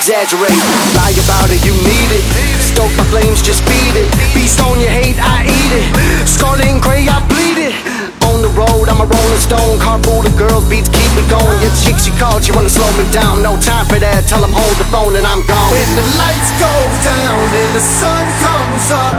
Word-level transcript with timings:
exaggerate. 0.00 0.56
Lie 0.96 1.12
about 1.20 1.52
it, 1.52 1.60
you 1.60 1.76
need 1.84 2.08
it. 2.08 2.24
Stoke 2.72 2.88
my 2.96 3.04
flames, 3.12 3.44
just 3.44 3.60
feed 3.68 4.00
it. 4.00 4.08
Beast 4.32 4.56
on 4.64 4.80
your 4.80 4.88
hate, 4.88 5.20
I 5.20 5.44
eat 5.44 5.72
it. 5.76 5.86
Scarlet 6.24 6.64
and 6.72 6.80
gray, 6.80 7.04
I 7.04 7.20
bleed 7.28 7.60
it. 7.60 7.76
On 8.24 8.40
the 8.40 8.48
road, 8.56 8.88
I'm 8.88 9.04
a 9.04 9.04
rolling 9.04 9.42
stone. 9.44 9.76
Car 9.76 10.00
full 10.00 10.24
of 10.24 10.32
girls, 10.40 10.64
beats 10.72 10.88
keep 10.88 11.10
me 11.12 11.20
going. 11.28 11.60
Your 11.60 11.74
chick, 11.84 12.00
she 12.00 12.16
called, 12.16 12.40
she 12.40 12.52
wanna 12.56 12.72
slow 12.72 12.88
me 12.96 13.04
down. 13.12 13.44
No 13.44 13.60
time 13.60 13.84
for 13.92 14.00
that. 14.00 14.24
Tell 14.24 14.40
'em 14.40 14.56
hold 14.56 14.76
the 14.80 14.88
phone 14.88 15.20
and 15.20 15.26
I'm 15.28 15.44
gone. 15.44 15.68
When 15.68 15.90
the 15.92 16.06
lights 16.16 16.50
go 16.56 16.72
down 17.04 17.44
and 17.60 17.70
the 17.76 17.84
sun 18.00 18.24
comes 18.40 18.88
up, 19.04 19.14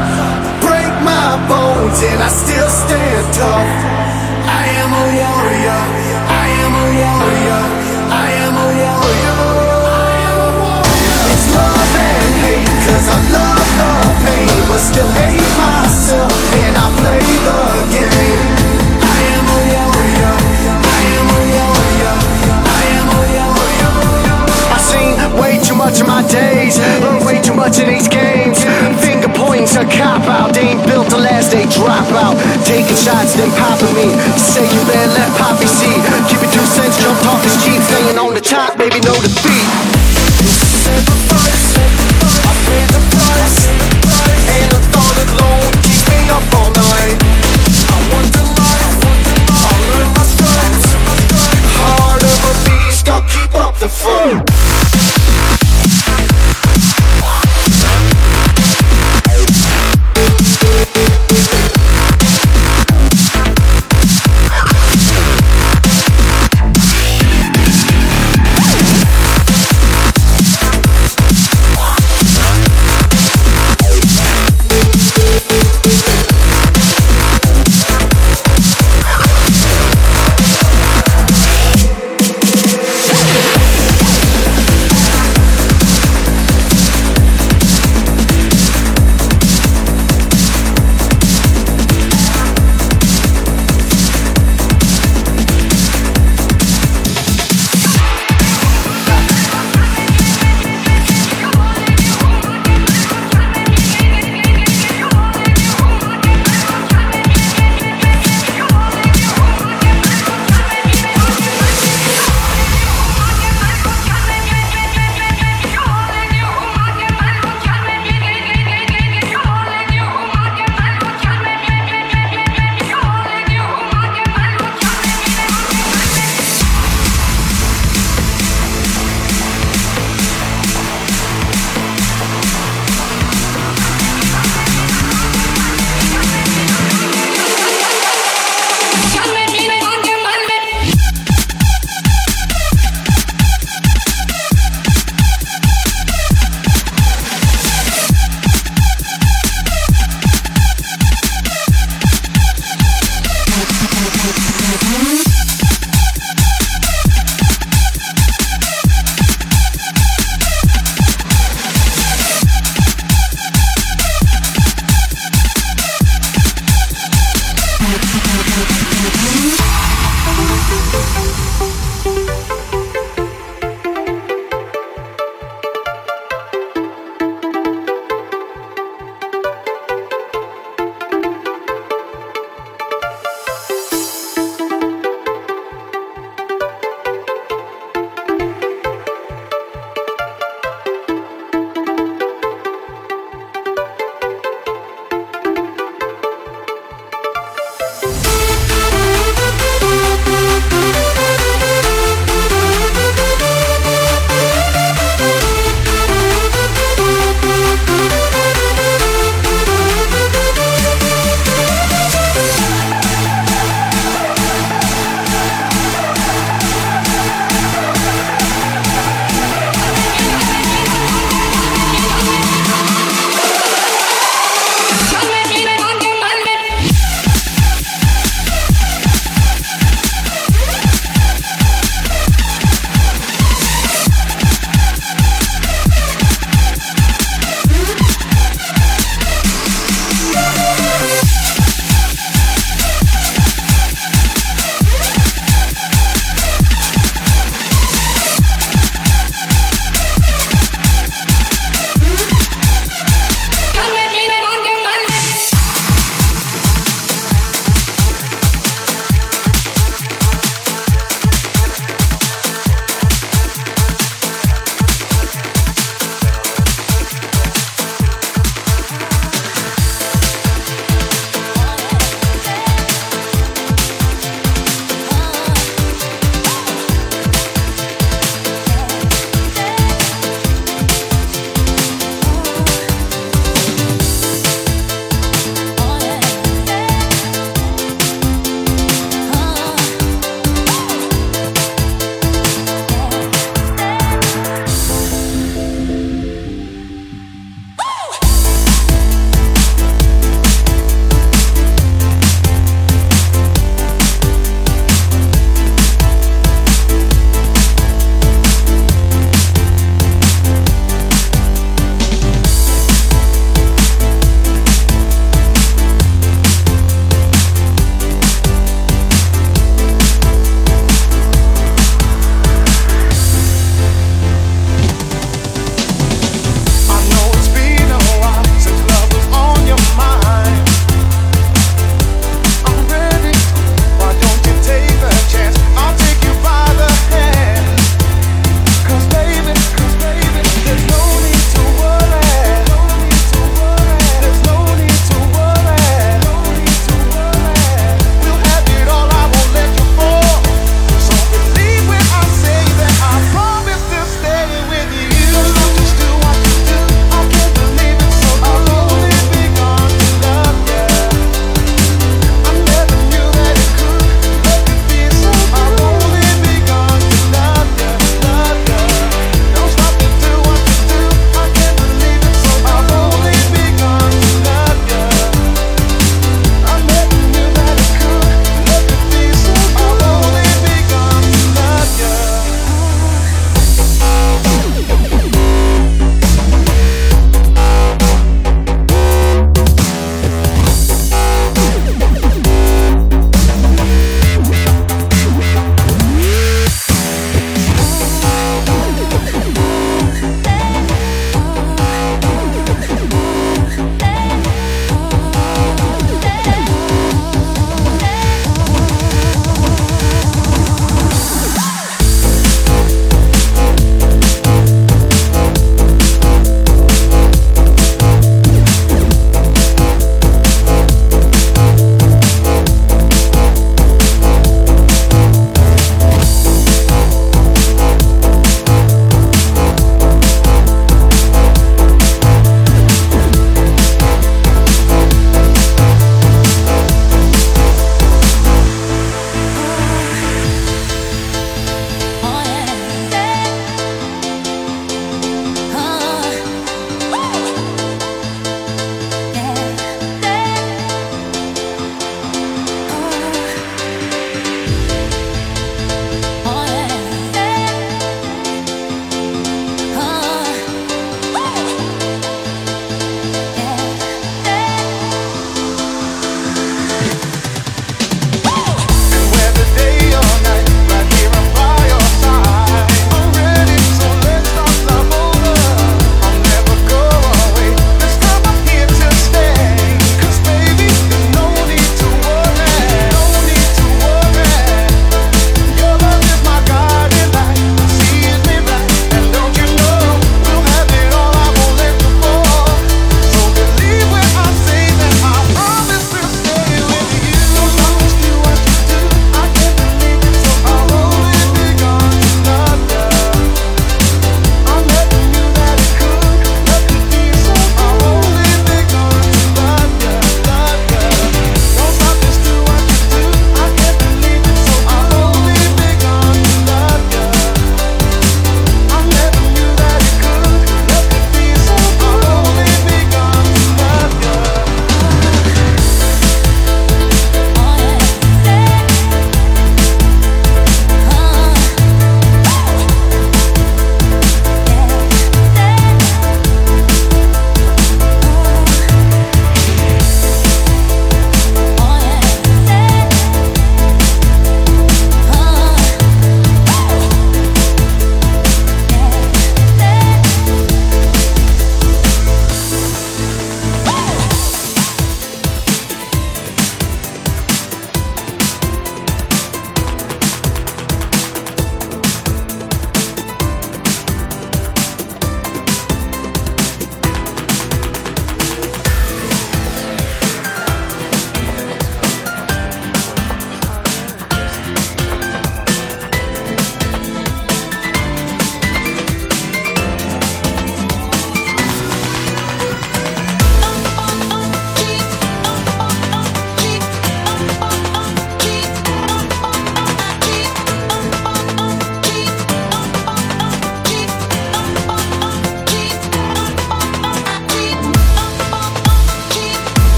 break 0.66 0.94
my 1.06 1.38
bones 1.46 2.02
and 2.02 2.25
I 2.25 2.30
still 2.41 2.70
stand 2.81 3.25
tough. 3.38 3.70
I 4.50 4.66
am 4.81 4.90
a 4.97 5.06
warrior. 5.14 6.11
I 13.08 13.18
love 13.34 13.70
the 13.80 13.90
pain, 14.26 14.62
but 14.70 14.80
still 14.80 15.12
hate 15.18 15.42
myself 15.58 16.32
and 16.62 16.74
I 16.78 16.86
play 17.00 17.24
the 17.48 17.60
game. 17.90 18.42
I 19.02 19.18
am 19.38 19.46
a 19.48 19.60
warrior. 19.72 20.36
I 20.82 21.02
am 21.18 21.28
a 21.32 21.40
warrior. 21.50 22.16
I 22.62 22.84
am 22.98 23.08
a 23.10 23.22
warrior. 23.34 23.92
I've 24.74 24.86
seen 24.86 25.16
way 25.40 25.58
too 25.64 25.76
much 25.76 26.02
of 26.02 26.08
my 26.08 26.22
days, 26.28 26.78
learned 27.02 27.26
way 27.26 27.42
too 27.42 27.56
much 27.56 27.80
in 27.80 27.88
these 27.90 28.08
games. 28.08 28.62
Finger 29.02 29.32
points 29.34 29.76
a 29.76 29.84
cop 29.86 30.24
out, 30.30 30.54
they 30.54 30.76
ain't 30.76 30.86
built 30.86 31.10
to 31.10 31.18
last, 31.18 31.52
they 31.52 31.66
drop 31.74 32.08
out. 32.14 32.38
Taking 32.66 32.96
shots, 32.96 33.34
then 33.34 33.50
popping 33.58 33.94
me. 33.98 34.14
Say 34.38 34.66
you 34.70 34.82
bad, 34.86 35.10
let 35.18 35.30
Poppy 35.42 35.66
see. 35.66 35.96
Keep 36.30 36.44
it 36.46 36.52
two 36.54 36.66
cents, 36.76 37.02
jump 37.02 37.18
off 37.26 37.42
his 37.44 37.58
cheap, 37.64 37.82
staying 37.82 38.18
on 38.20 38.34
the 38.34 38.42
top, 38.42 38.78
baby, 38.78 39.00
no 39.02 39.14
defeat. 39.22 39.66
Pay 42.72 42.86
the 42.86 43.00
price, 43.12 43.81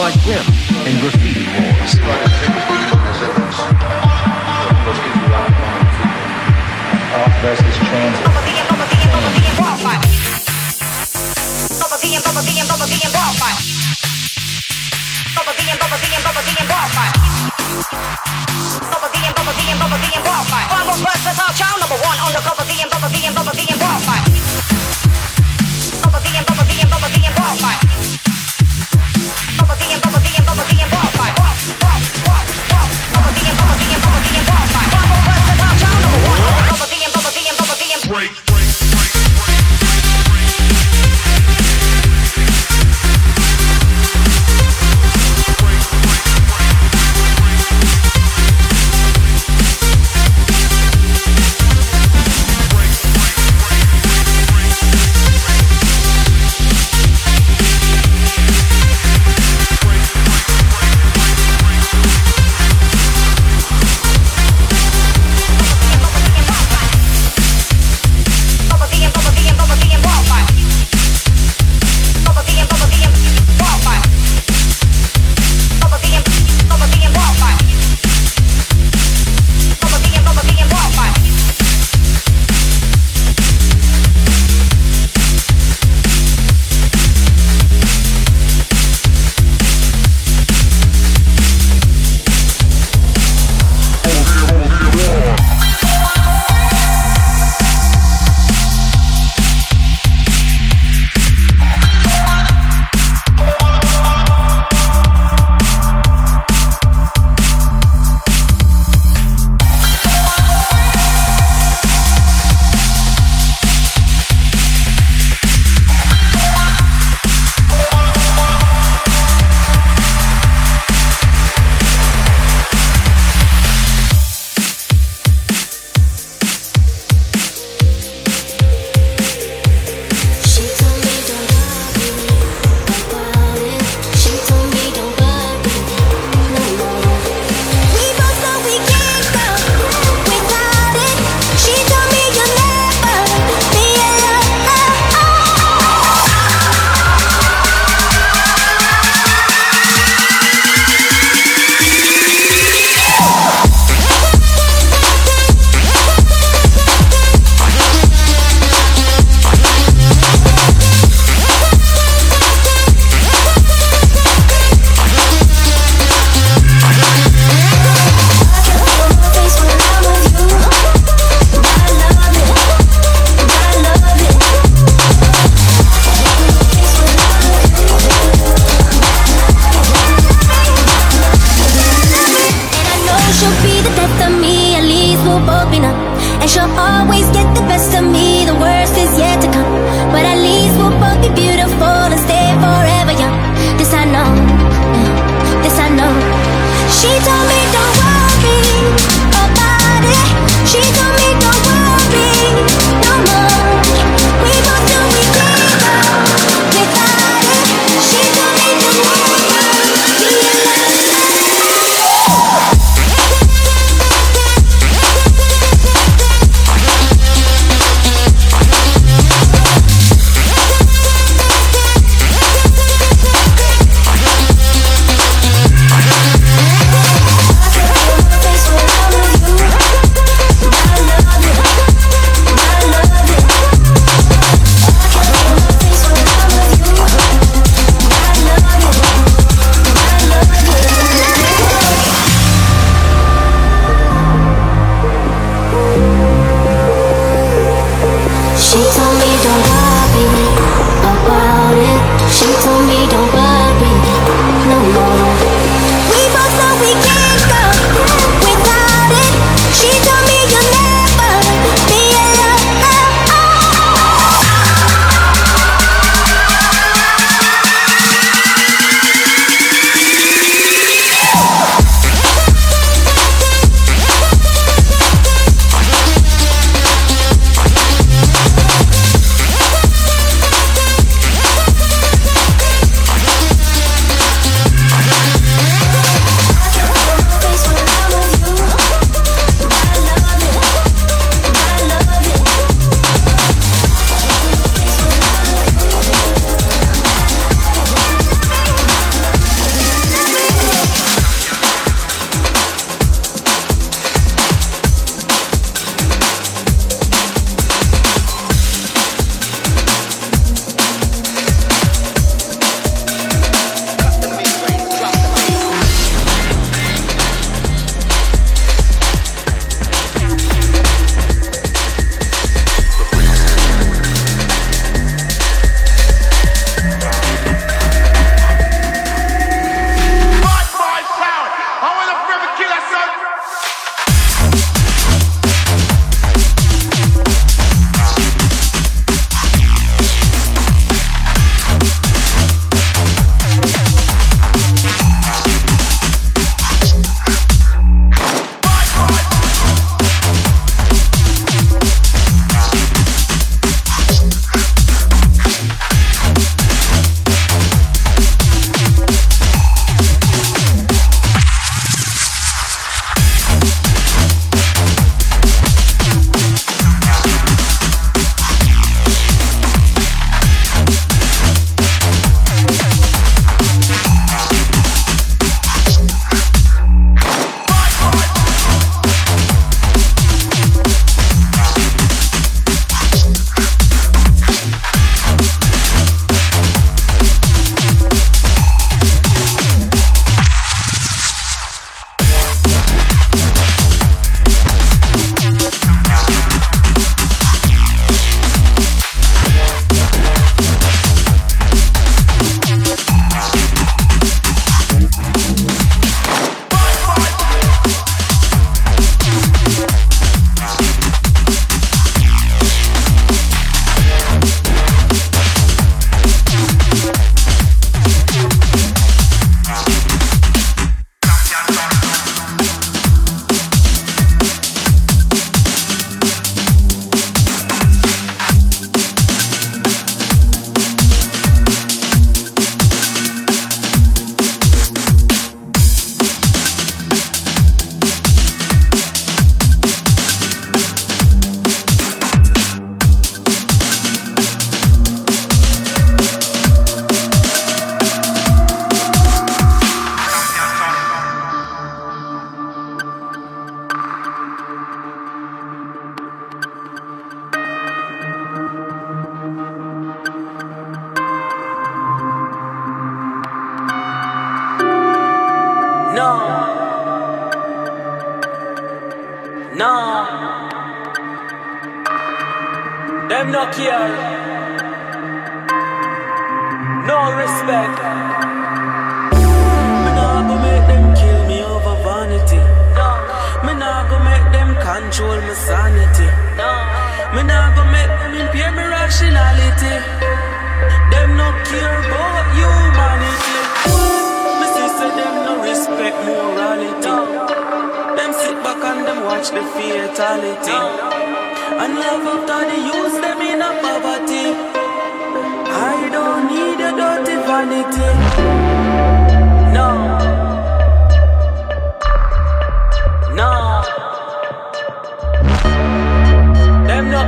like 0.00 0.16
them 0.24 0.40
and 0.88 0.96
graffiti 1.00 1.44
wars. 1.60 1.92
Versus 7.44 7.76
transit. 7.88 8.24
Bubble 8.24 8.44
D 8.46 8.60
number 21.90 22.06
one 22.06 22.18
on 22.22 22.30
the 22.32 22.38
cover 22.46 22.64
D 22.70 22.78
and 22.80 22.90
Bubble 22.90 23.08
D 23.10 23.26
and 23.26 23.34
Bubble 23.34 23.49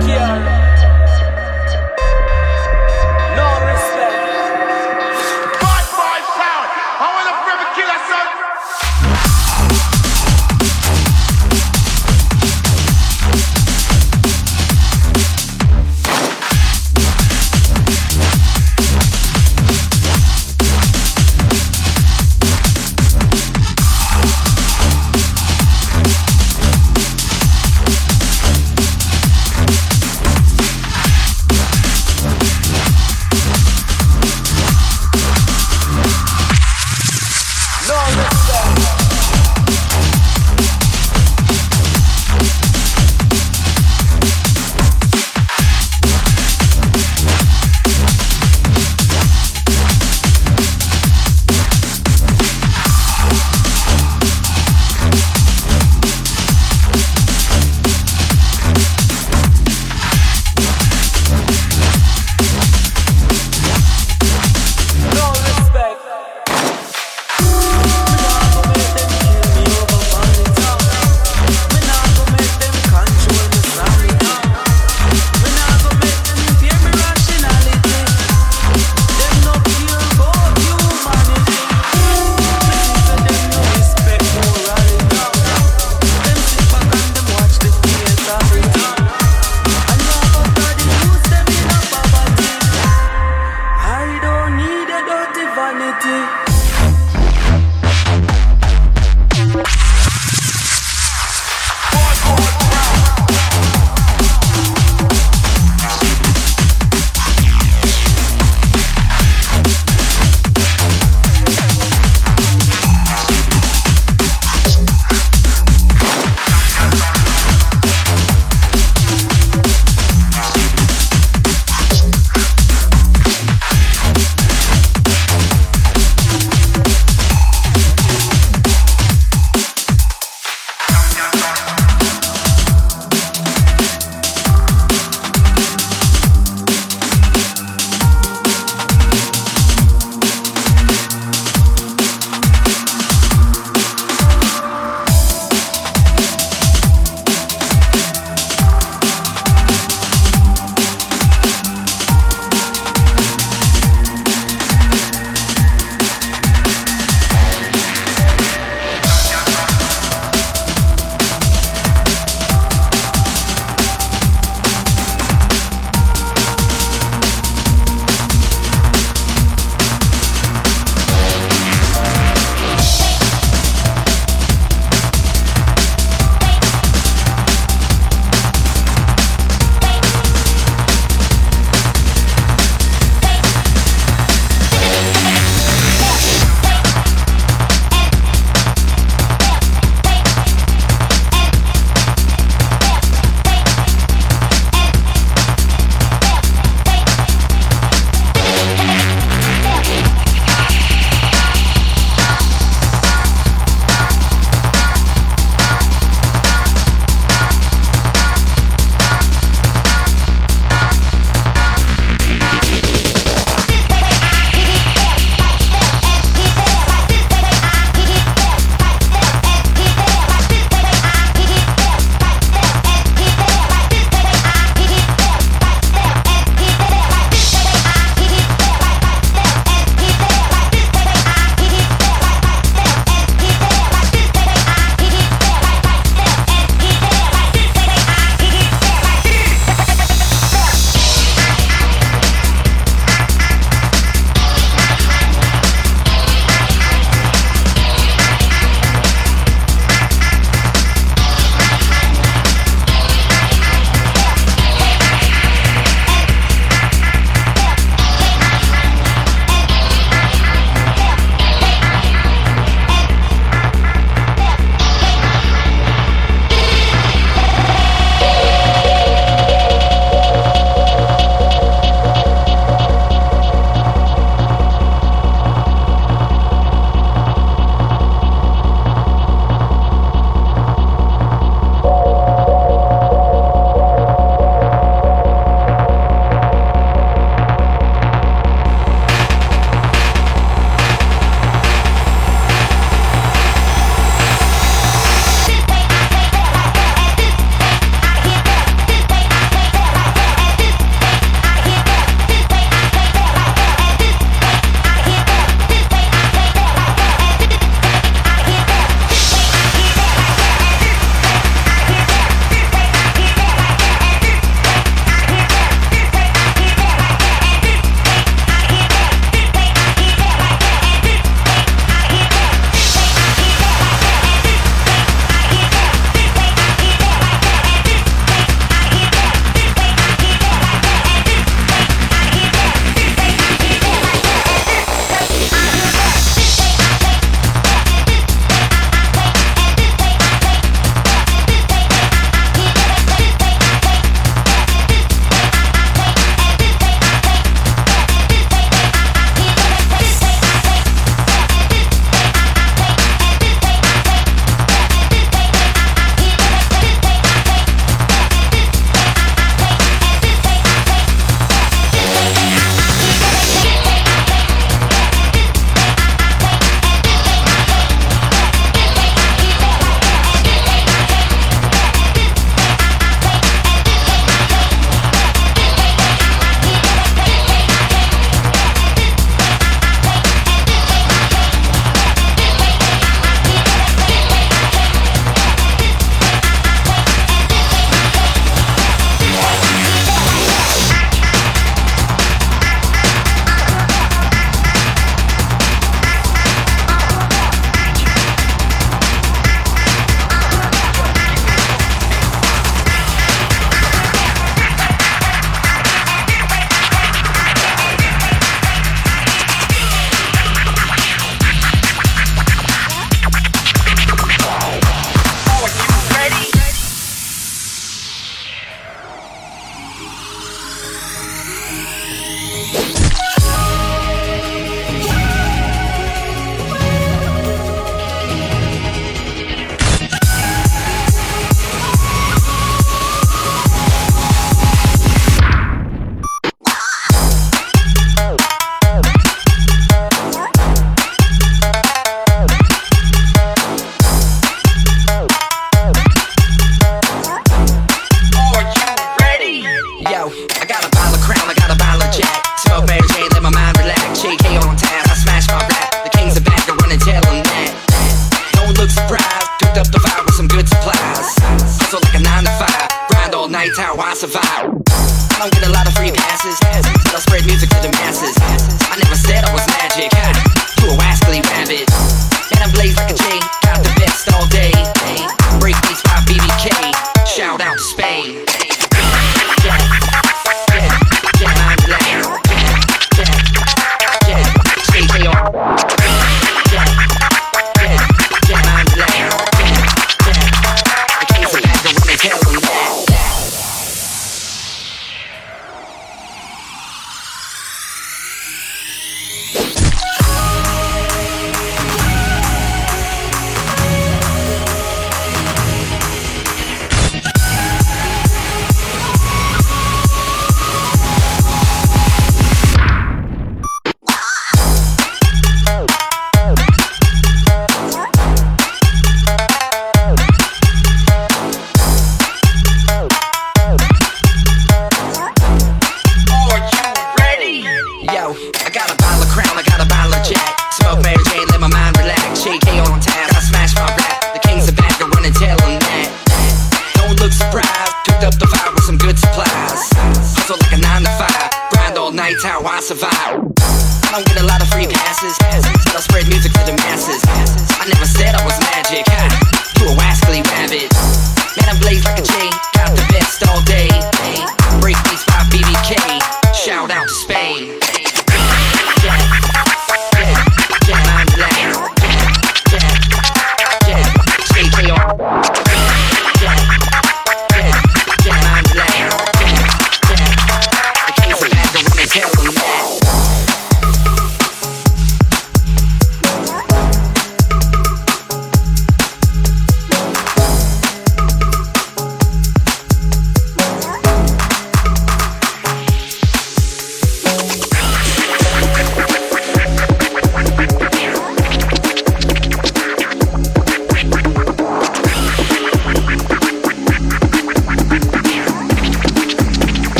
Them 0.00 0.59